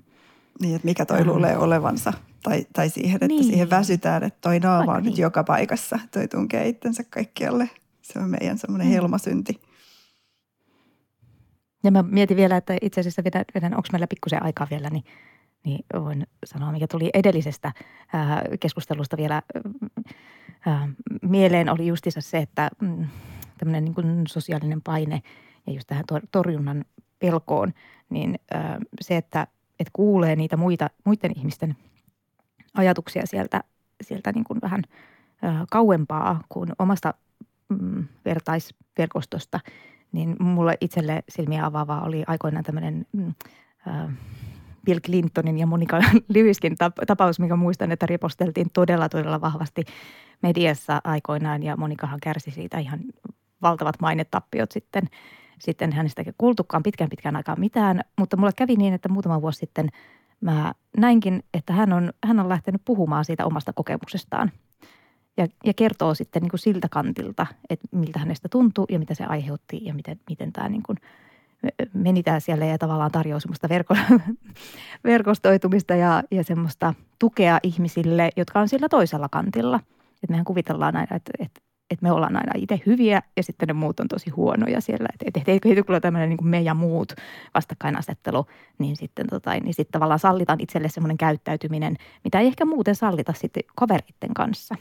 [0.62, 2.14] Niin, että mikä toi luulee olevansa.
[2.44, 3.44] Tai, tai siihen, että niin.
[3.44, 5.10] siihen väsytään, että toi naama on niin.
[5.10, 6.00] nyt joka paikassa.
[6.12, 7.70] Toi tunkee itsensä kaikkialle.
[8.02, 8.94] Se on meidän semmoinen mm.
[8.94, 9.62] helmasynti.
[11.84, 15.04] Ja mä mietin vielä, että itse asiassa vedän, vedän onko meillä pikkusen aikaa vielä, niin,
[15.64, 17.72] niin voin sanoa, mikä tuli edellisestä
[18.14, 19.42] ää, keskustelusta vielä
[20.66, 20.90] ää,
[21.22, 23.08] mieleen, oli justissa se, että mm,
[23.58, 25.22] tämmöinen niin sosiaalinen paine
[25.68, 26.86] ja just tähän torjunnan
[27.20, 27.74] pelkoon,
[28.10, 28.40] niin
[29.02, 29.48] se, että,
[29.80, 31.76] että kuulee niitä muita, muiden ihmisten
[32.74, 33.64] ajatuksia sieltä,
[34.02, 34.84] sieltä niin kuin vähän
[35.72, 37.14] kauempaa kuin omasta
[37.70, 39.60] mm, vertaisverkostosta,
[40.12, 43.34] niin mulle itselle silmiä avaavaa oli aikoinaan tämmöinen mm,
[44.86, 46.00] Bill Clintonin ja Monika
[46.36, 46.76] Lewiskin
[47.08, 49.84] tapaus, mikä muistan, että riposteltiin todella, todella vahvasti
[50.42, 53.00] mediassa aikoinaan ja Monikahan kärsi siitä ihan
[53.62, 55.04] valtavat mainetappiot sitten–
[55.62, 59.90] sitten hänestä kuultukaan pitkään pitkään aikaa mitään, mutta mulle kävi niin, että muutama vuosi sitten
[60.42, 64.52] mä näinkin, että hän on, hän on lähtenyt puhumaan siitä omasta kokemuksestaan.
[65.38, 69.24] Ja, ja kertoo sitten niin kuin siltä kantilta, että miltä hänestä tuntui ja mitä se
[69.24, 70.98] aiheutti ja miten, miten tämä niin kuin
[71.94, 73.96] meni tämä siellä ja tavallaan tarjoaa semmoista verko,
[75.04, 79.80] verkostoitumista ja, ja semmoista tukea ihmisille, jotka on sillä toisella kantilla.
[80.24, 83.74] Että mehän kuvitellaan aina, että, että että me ollaan aina itse hyviä ja sitten ne
[83.74, 85.08] muut on tosi huonoja siellä.
[85.14, 87.14] Että et, et, heti kun tämmöinen niin me ja muut
[87.54, 88.46] vastakkainasettelu,
[88.80, 93.34] niin sitten, tota, niin sitten tavallaan sallitaan itselle semmoinen käyttäytyminen, mitä ei ehkä muuten sallita
[93.34, 94.76] sitten kaveritten kanssa.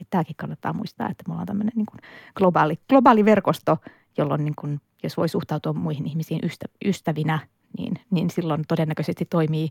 [0.00, 1.86] Että tämäkin kannattaa muistaa, että me ollaan tämmöinen niin
[2.34, 3.78] globaali, globaali verkosto,
[4.18, 7.38] jolloin niin kuin, jos voi suhtautua muihin ihmisiin ystä, ystävinä,
[7.78, 9.68] niin, niin silloin todennäköisesti toimii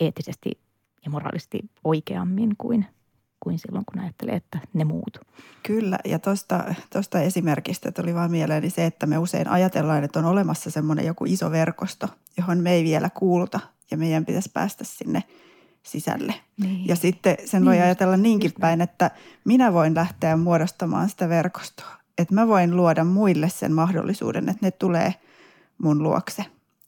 [0.00, 0.50] eettisesti
[1.04, 2.86] ja moraalisesti oikeammin kuin–
[3.40, 5.18] kuin silloin, kun ajattelee, että ne muut.
[5.62, 6.18] Kyllä, ja
[6.92, 11.24] tuosta esimerkistä tuli vaan mieleeni se, että me usein ajatellaan, että on olemassa semmoinen joku
[11.24, 15.22] iso verkosto, johon me ei vielä kuuluta, ja meidän pitäisi päästä sinne
[15.82, 16.34] sisälle.
[16.56, 16.88] Niin.
[16.88, 19.10] Ja sitten sen voi niin, ajatella niinkin päin, että
[19.44, 22.00] minä voin lähteä muodostamaan sitä verkostoa.
[22.18, 25.14] Että mä voin luoda muille sen mahdollisuuden, että ne tulee
[25.78, 26.44] mun luokse.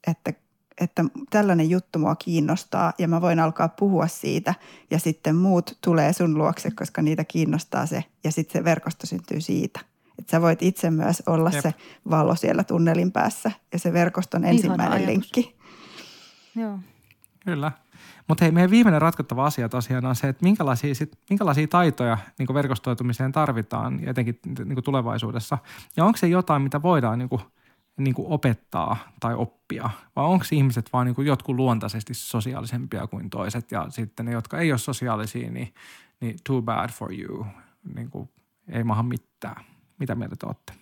[0.07, 0.33] että,
[0.81, 4.53] että tällainen juttu mua kiinnostaa ja mä voin alkaa puhua siitä
[4.91, 9.41] ja sitten muut tulee sun luokse, koska niitä kiinnostaa se ja sitten se verkosto syntyy
[9.41, 9.79] siitä.
[10.19, 11.61] Että sä voit itse myös olla Jep.
[11.61, 11.73] se
[12.09, 15.55] valo siellä tunnelin päässä ja se verkoston ensimmäinen linkki.
[16.55, 16.79] Joo.
[17.45, 17.71] Kyllä.
[18.27, 22.53] Mutta hei, meidän viimeinen ratkottava asia tosiaan on se, että minkälaisia, sit, minkälaisia taitoja niin
[22.53, 25.57] verkostoitumiseen tarvitaan, etenkin niin tulevaisuudessa.
[25.97, 27.41] Ja onko se jotain, mitä voidaan niin kuin,
[27.97, 33.29] niin kuin opettaa tai oppia, vai onko ihmiset vaan niin kuin jotkut luontaisesti sosiaalisempia kuin
[33.29, 35.73] toiset, ja sitten ne, jotka ei ole sosiaalisia, niin,
[36.19, 37.45] niin too bad for you,
[37.95, 38.29] niin kuin,
[38.69, 39.65] ei maha mitään.
[39.99, 40.73] Mitä mieltä te olette?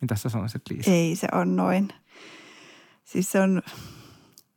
[0.00, 0.90] Mitä sä sanoisit, Liisa?
[0.90, 1.88] Ei se on noin.
[3.04, 3.62] Siis se on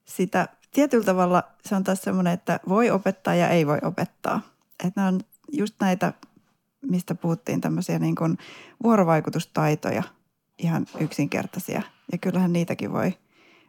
[0.05, 4.41] sitä tietyllä tavalla se on taas semmoinen, että voi opettaa ja ei voi opettaa.
[4.83, 5.19] Että nämä on
[5.51, 6.13] just näitä,
[6.81, 8.37] mistä puhuttiin, tämmöisiä niin kuin
[8.83, 10.03] vuorovaikutustaitoja,
[10.57, 11.81] ihan yksinkertaisia.
[12.11, 13.13] Ja kyllähän niitäkin voi,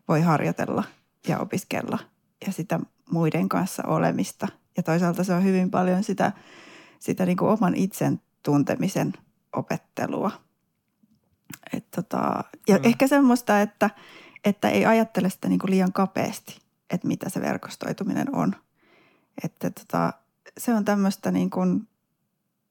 [0.08, 0.84] voi harjoitella
[1.28, 1.98] ja opiskella
[2.46, 4.48] ja sitä muiden kanssa olemista.
[4.76, 6.32] Ja toisaalta se on hyvin paljon sitä,
[6.98, 9.12] sitä niin kuin oman itsen tuntemisen
[9.56, 10.30] opettelua.
[11.72, 12.84] Et tota, ja mm.
[12.84, 13.90] ehkä semmoista, että,
[14.44, 18.54] että ei ajattele sitä niin kuin liian kapeasti että mitä se verkostoituminen on.
[19.44, 20.12] Että tota,
[20.58, 21.88] se on tämmöistä niin kuin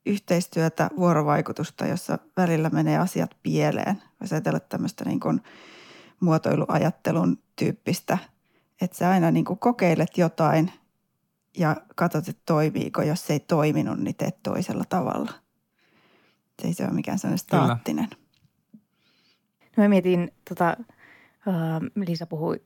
[0.05, 4.01] yhteistyötä, vuorovaikutusta, jossa välillä menee asiat pieleen.
[4.21, 5.41] Voisi ajatella tämmöistä niin kuin
[6.19, 8.17] muotoiluajattelun tyyppistä,
[8.81, 10.71] että sä aina niin kuin kokeilet jotain
[11.57, 13.01] ja katsot, että toimiiko.
[13.01, 15.31] Jos se ei toiminut, niin teet toisella tavalla.
[16.61, 18.07] Se ei se ole mikään sellainen staattinen.
[19.77, 20.77] No mä mietin, tota,
[21.95, 22.61] Liisa puhui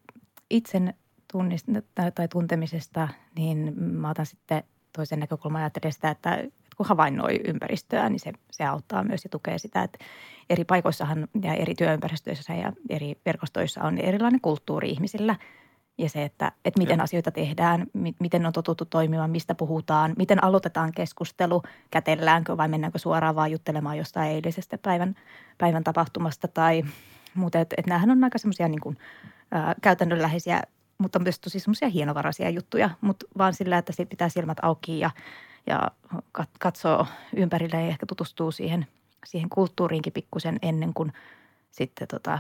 [0.49, 0.93] itsen
[1.33, 4.63] tunnist- tai tuntemisesta, niin mä otan sitten
[4.95, 6.43] toisen näkökulman ajattelen sitä, että
[6.77, 10.05] kun havainnoi ympäristöä, niin se, se auttaa myös ja tukee sitä, että
[10.49, 15.35] eri paikoissahan ja eri työympäristöissä ja eri verkostoissa on erilainen kulttuuri ihmisillä.
[15.97, 17.87] Ja se, että, että miten asioita tehdään,
[18.19, 23.97] miten on totuttu toimimaan, mistä puhutaan, miten aloitetaan keskustelu, kätelläänkö vai mennäänkö suoraan vaan juttelemaan
[23.97, 25.15] jostain eilisestä päivän,
[25.57, 26.83] päivän tapahtumasta tai
[27.33, 27.59] muuta.
[27.59, 28.97] Että, että näähän on aika semmoisia niin kuin,
[29.81, 30.63] käytännönläheisiä
[30.99, 35.11] mutta myös tosi semmoisia hienovaraisia juttuja, mutta vaan sillä, että siitä pitää silmät auki ja,
[35.67, 35.91] ja
[36.59, 38.87] katsoo ympärille ja ehkä tutustuu siihen,
[39.25, 41.13] siihen kulttuuriinkin pikkusen ennen kuin
[41.71, 42.39] sitten tota,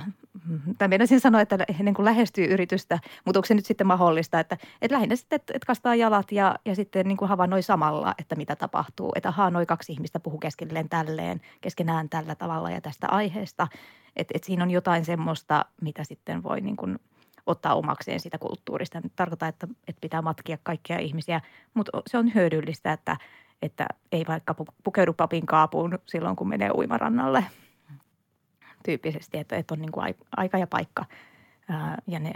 [0.77, 4.57] tai meinasin sanoa, että ennen kuin lähestyy yritystä, mutta onko se nyt sitten mahdollista, että,
[4.81, 8.35] että lähinnä sitten, että, että kastaa jalat ja, ja sitten niin kuin havainnoi samalla, että
[8.35, 9.11] mitä tapahtuu.
[9.15, 13.67] Että ahaa, noin kaksi ihmistä puhuu keskenään tälleen, keskenään tällä tavalla ja tästä aiheesta.
[14.15, 16.99] Että, että siinä on jotain semmoista, mitä sitten voi niin kuin–
[17.49, 18.97] ottaa omakseen sitä kulttuurista.
[18.97, 21.41] En tarkoita, että, että pitää matkia kaikkia ihmisiä,
[21.73, 23.17] mutta se on hyödyllistä, että,
[23.61, 27.45] että ei vaikka pukeudu papin kaapuun silloin, kun menee uimarannalle
[28.85, 31.05] tyyppisesti, että, että on niin kuin aika ja paikka
[31.69, 32.31] ää, ja ne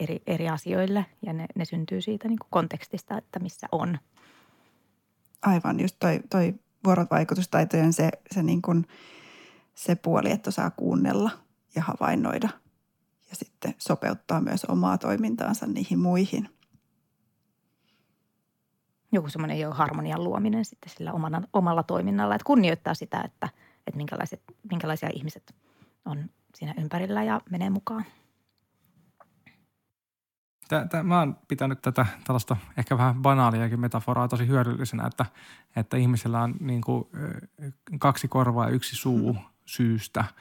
[0.00, 3.98] eri, eri asioille ja ne, ne syntyy siitä niin kuin kontekstista, että missä on.
[5.42, 8.86] Aivan, just toi, toi vuorovaikutustaitojen se, se, niin kuin,
[9.74, 11.30] se puoli, että osaa kuunnella
[11.74, 12.48] ja havainnoida–
[13.30, 16.48] ja sitten sopeuttaa myös omaa toimintaansa niihin muihin.
[19.12, 23.48] Joku semmoinen jo harmonian luominen sitten sillä omana, omalla toiminnalla, että kunnioittaa sitä, että,
[23.86, 25.54] että minkälaiset, minkälaisia ihmiset
[26.04, 28.04] on siinä ympärillä ja menee mukaan.
[30.68, 35.26] Tää, mä oon pitänyt tätä tällaista ehkä vähän banaaliakin metaforaa tosi hyödyllisenä, että,
[35.76, 37.04] että ihmisellä on niin kuin
[37.98, 40.24] kaksi korvaa ja yksi suu syystä–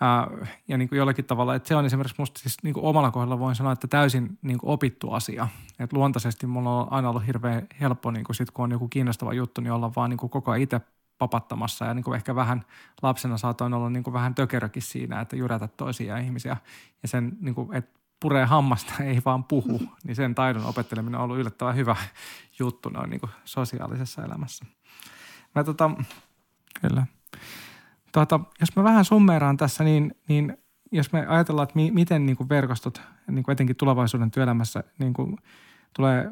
[0.00, 0.28] Ää,
[0.68, 3.38] ja niin kuin jollakin tavalla, että se on esimerkiksi musta siis niin kuin omalla kohdalla
[3.38, 5.48] voin sanoa, että täysin niin kuin opittu asia.
[5.78, 9.32] Että luontaisesti mulla on aina ollut hirveän helppo, niin kuin sit, kun on joku kiinnostava
[9.32, 10.80] juttu, niin olla vaan niin kuin koko ajan itse
[11.18, 12.64] papattamassa ja niin kuin ehkä vähän
[13.02, 16.56] lapsena saatoin olla niin kuin vähän tökerökin siinä, että jyrätä toisia ihmisiä
[17.02, 21.24] ja sen, niin kuin, että puree hammasta, ei vaan puhu, niin sen taidon opetteleminen on
[21.24, 21.96] ollut yllättävän hyvä
[22.58, 24.64] juttu noin niin kuin sosiaalisessa elämässä.
[25.54, 25.90] Mä tota,
[26.80, 27.06] kyllä
[28.12, 30.56] tuota, jos mä vähän summeeraan tässä, niin, niin
[30.92, 35.12] jos me ajatellaan, että mi, miten niin kuin verkostot niin kuin etenkin tulevaisuuden työelämässä niin
[35.12, 35.36] kuin
[35.96, 36.30] tulee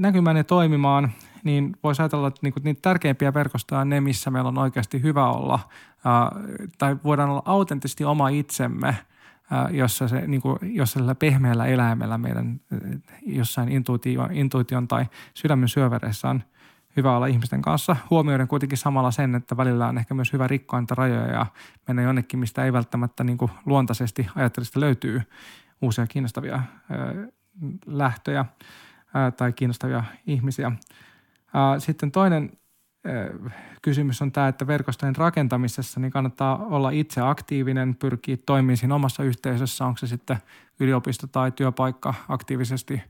[0.00, 1.12] näkymään ja toimimaan,
[1.44, 5.28] niin voisi ajatella, että niinku niitä tärkeimpiä verkostoja on ne, missä meillä on oikeasti hyvä
[5.28, 5.58] olla,
[6.04, 6.30] ää,
[6.78, 8.96] tai voidaan olla autenttisesti oma itsemme,
[9.50, 12.60] ää, jossa, se, niinku, jossa sillä pehmeällä eläimellä meidän
[13.26, 16.42] jossain intuition, intuition tai sydämen syövereissä on–
[16.96, 17.96] hyvä olla ihmisten kanssa.
[18.10, 21.46] Huomioiden kuitenkin samalla sen, että välillä on ehkä myös hyvä rikkoa niitä rajoja ja
[21.86, 25.22] mennä jonnekin, mistä ei välttämättä niin kuin luontaisesti ajattelista löytyy
[25.82, 27.32] uusia kiinnostavia ö,
[27.86, 28.44] lähtöjä
[29.36, 30.72] tai kiinnostavia ihmisiä.
[31.78, 32.52] Sitten toinen
[33.82, 39.22] kysymys on tämä, että verkostojen rakentamisessa niin kannattaa olla itse aktiivinen, pyrkiä toimimaan siinä omassa
[39.22, 40.38] yhteisössä, onko se sitten
[40.80, 43.02] yliopisto tai työpaikka aktiivisesti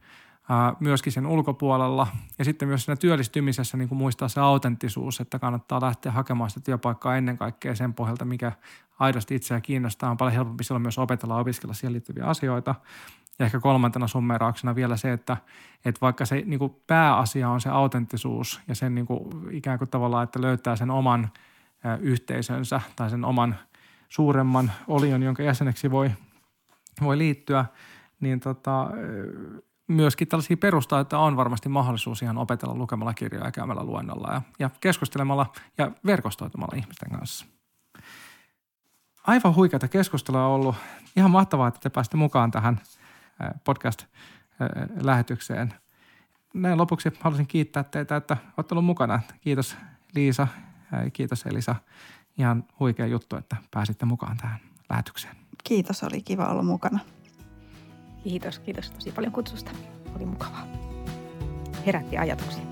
[0.81, 2.07] myöskin sen ulkopuolella.
[2.39, 6.61] Ja sitten myös siinä työllistymisessä niin kuin muistaa se autenttisuus, että kannattaa lähteä hakemaan sitä
[6.65, 8.53] työpaikkaa ennen kaikkea sen pohjalta, mikä
[8.99, 10.11] aidosti itseä kiinnostaa.
[10.11, 12.75] On paljon helpompi silloin myös opetella ja opiskella siihen liittyviä asioita.
[13.39, 15.37] Ja ehkä kolmantena summerauksena vielä se, että,
[15.85, 19.91] että vaikka se niin kuin pääasia on se autenttisuus ja sen niin kuin ikään kuin
[19.91, 21.31] tavallaan, että löytää sen oman
[22.01, 23.57] yhteisönsä tai sen oman
[24.09, 26.11] suuremman olion, jonka jäseneksi voi,
[27.03, 27.65] voi liittyä,
[28.21, 28.91] niin tota,
[29.89, 34.71] myöskin tällaisia perustaitoja on varmasti mahdollisuus ihan opetella lukemalla kirjoja ja käymällä luennolla ja, ja
[34.81, 37.47] keskustelemalla ja verkostoitumalla ihmisten kanssa.
[39.27, 40.77] Aivan huikeata keskustelua on ollut.
[41.17, 42.81] Ihan mahtavaa, että te pääsitte mukaan tähän
[43.65, 45.75] podcast-lähetykseen.
[46.55, 49.21] Näin lopuksi haluaisin kiittää teitä, että olette olleet mukana.
[49.41, 49.77] Kiitos
[50.15, 50.49] Liisa,
[51.13, 51.75] kiitos Elisa.
[52.39, 54.59] Ihan huikea juttu, että pääsitte mukaan tähän
[54.91, 55.37] lähetykseen.
[55.65, 56.99] Kiitos, oli kiva olla mukana.
[58.27, 59.71] Kiitos, kiitos tosi paljon kutsusta.
[60.17, 60.67] Oli mukavaa.
[61.87, 62.63] Herätti ajatuksia.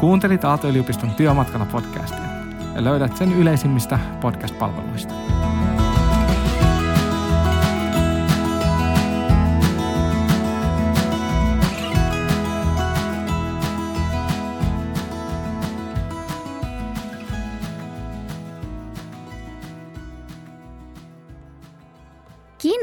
[0.00, 2.28] Kuuntelit Aalto-yliopiston työmatkalla podcastia
[2.74, 5.27] ja löydät sen yleisimmistä podcast-palveluista.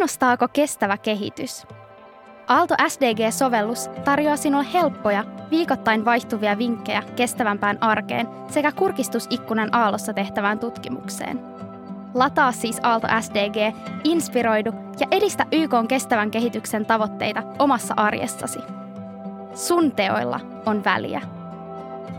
[0.06, 1.68] Kiinnostaako kestävä kehitys?
[2.48, 11.40] Aalto SDG-sovellus tarjoaa sinulle helppoja, viikoittain vaihtuvia vinkkejä kestävämpään arkeen sekä kurkistusikkunan Aallossa tehtävään tutkimukseen.
[12.14, 18.60] Lataa siis Aalto SDG, inspiroidu ja edistä YK kestävän kehityksen tavoitteita omassa arjessasi.
[19.54, 21.22] Sun teoilla on väliä.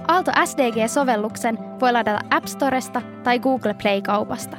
[0.08, 4.56] Aalto SDG-sovelluksen voi ladata App Storesta tai Google Play-kaupasta.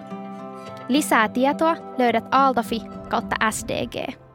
[0.89, 4.26] Lisää tietoa löydät aaltofi kautta SDG.